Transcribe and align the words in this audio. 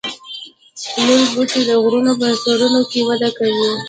لوړ 1.05 1.21
بوټي 1.33 1.61
د 1.69 1.71
غرونو 1.83 2.11
په 2.21 2.27
سرونو 2.41 2.81
کې 2.91 2.99
وده 3.09 3.29
کوي 3.37 3.69